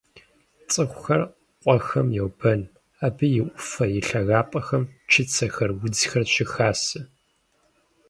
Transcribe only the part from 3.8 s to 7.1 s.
и лъагапӀэхэм чыцэхэр, удзхэр щыхасэ.